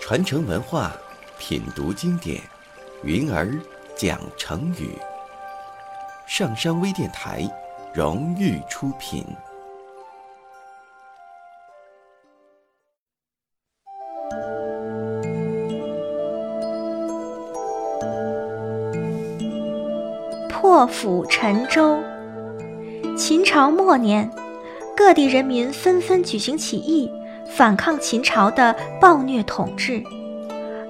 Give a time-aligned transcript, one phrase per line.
[0.00, 0.92] 传承文化，
[1.36, 2.40] 品读经典，
[3.02, 3.58] 云儿
[3.96, 4.96] 讲成语。
[6.28, 7.42] 上山微电台
[7.92, 9.26] 荣誉出品。
[20.48, 22.00] 破釜沉舟。
[23.16, 24.30] 秦朝末年，
[24.96, 27.10] 各地人民纷纷举行起义。
[27.48, 30.02] 反抗秦朝的暴虐统治，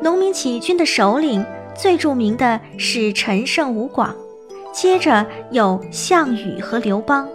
[0.00, 4.14] 农民起义军的首领最著名的是陈胜吴广，
[4.72, 7.28] 接着有项羽和刘邦。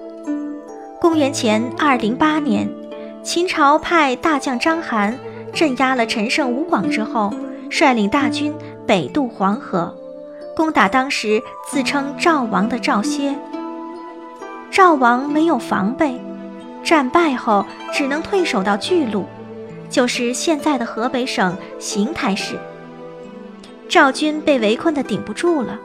[1.01, 2.67] 公元前二零八年，
[3.21, 5.13] 秦朝派大将章邯
[5.53, 7.33] 镇压了陈胜吴广之后，
[7.69, 8.53] 率领大军
[8.87, 9.93] 北渡黄河，
[10.55, 13.37] 攻打当时自称赵王的赵歇。
[14.79, 16.17] 赵王没有防备。
[16.85, 19.25] 战败后，只能退守到巨鹿，
[19.89, 22.55] 就是现在的河北省邢台市。
[23.89, 25.77] 赵军被围困的顶不住了，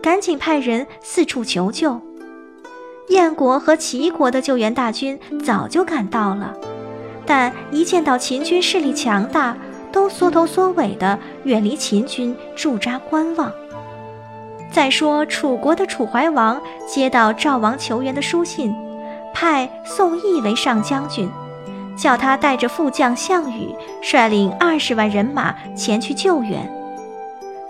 [0.00, 2.00] 赶紧派人四处求救。
[3.08, 6.54] 燕国和齐国的救援大军早就赶到了，
[7.26, 9.56] 但一见到秦军势力强大，
[9.90, 13.50] 都缩头缩尾的远离秦军，驻扎观望。
[14.76, 18.76] 再说楚国的楚怀王接到赵王求援的书信。
[19.32, 21.30] 派宋义为上将军，
[21.96, 26.70] 叫他带着副将项羽，率领二十万人马前去救援。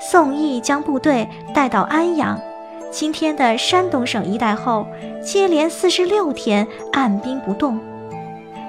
[0.00, 2.36] 宋义将部队带到安阳
[2.90, 4.84] （今天的山东省一带）后，
[5.22, 7.78] 接连四十六天按兵不动。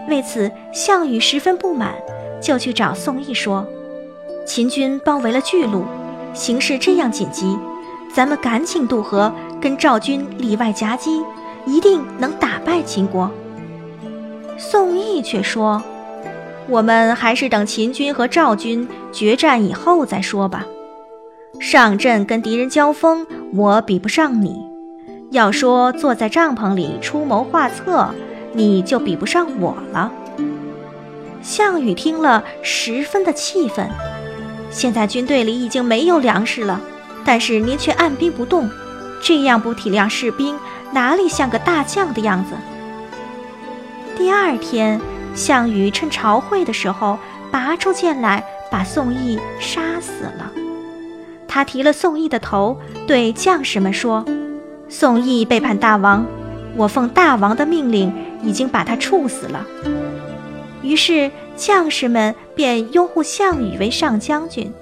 [0.08, 1.96] 为此，项羽十分不满，
[2.40, 3.66] 就去找宋义说
[4.46, 5.86] ：“秦军包围了巨鹿，
[6.36, 7.58] 形势这样紧急，
[8.14, 11.22] 咱们赶紧渡河，跟赵军里外夹击。”
[11.68, 13.30] 一定能打败秦国。
[14.58, 15.84] 宋义却说
[16.70, 20.66] ：“我们还是等秦军和赵军决战以后再说吧。
[21.60, 24.54] 上阵跟敌人交锋，我比不上你；
[25.32, 28.16] 要说坐在帐篷里出谋划策，
[28.54, 30.10] 你就比不上我了。”
[31.44, 33.86] 项羽听了，十分的气愤。
[34.70, 36.80] 现在军队里已经没有粮食了，
[37.28, 38.70] 但是您却按兵不动，
[39.22, 40.58] 这样不体谅士兵。
[40.94, 42.56] 哪里像个大将的样子？
[44.16, 45.02] 第二天，
[45.36, 47.20] 项羽趁朝会的时候，
[47.52, 50.50] 拔出剑来，把宋义杀死了。
[51.46, 54.24] 他提了宋义的头，对将士们说
[54.88, 56.26] ：“宋义背叛大王，
[56.78, 59.68] 我奉大王的命令，已经把他处死了。”
[60.82, 64.74] 于是将士们便拥护项羽为上将军。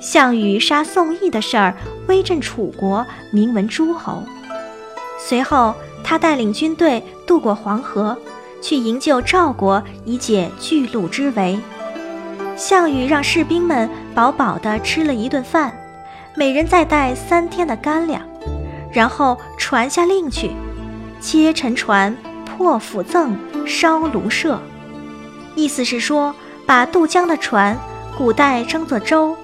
[0.00, 1.74] 项羽杀宋义的事儿，
[2.06, 4.22] 威震楚国，名闻诸侯。
[5.18, 5.74] 随后，
[6.04, 8.16] 他带领军队渡过黄河，
[8.60, 11.58] 去营救赵国，以解巨鹿之围。
[12.56, 15.76] 项羽让士兵们饱饱地吃了一顿饭，
[16.34, 18.22] 每人再带三天的干粮，
[18.92, 20.50] 然后传下令去，
[21.20, 23.36] 皆沉船、破釜赠、
[23.66, 24.60] 烧庐舍。
[25.54, 26.34] 意思是说，
[26.66, 27.76] 把渡江的船，
[28.16, 29.36] 古代称作舟，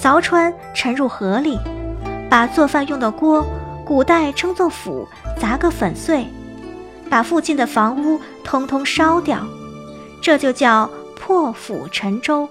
[0.00, 1.58] 凿穿沉入河里；
[2.30, 3.44] 把做饭用的锅，
[3.84, 5.06] 古代称作釜。
[5.38, 6.26] 砸个粉碎，
[7.08, 9.38] 把附近的房屋通通烧掉，
[10.22, 12.46] 这就叫破釜沉舟。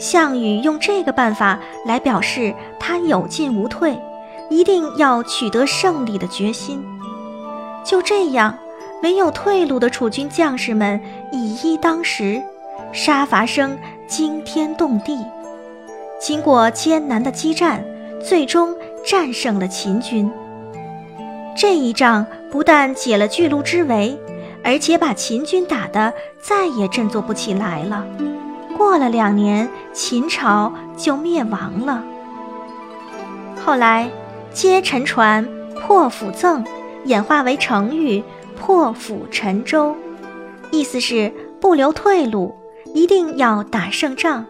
[0.00, 3.96] 项羽用这个办法来表示他有进无退，
[4.50, 6.84] 一定要取得胜利的决心。
[7.84, 8.58] 就这样，
[9.00, 12.42] 没有退路的楚军将士们以一当十，
[12.92, 13.78] 杀伐声
[14.08, 15.24] 惊天动地。
[16.18, 17.84] 经过艰难的激战，
[18.22, 18.74] 最终
[19.04, 20.30] 战胜了秦军。
[21.56, 24.18] 这一仗不但解了巨鹿之围，
[24.62, 28.04] 而且把秦军打得再也振作不起来了。
[28.76, 32.04] 过了两年，秦朝就灭亡了。
[33.64, 34.08] 后来，
[34.52, 36.64] 皆沉船、破釜赠
[37.04, 38.22] 演化为成语
[38.56, 39.94] “破釜沉舟”，
[40.70, 42.54] 意思是不留退路，
[42.94, 44.46] 一定要打胜仗，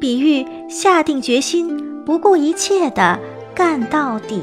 [0.00, 3.18] 比喻下定决心，不顾一切的
[3.54, 4.42] 干到底。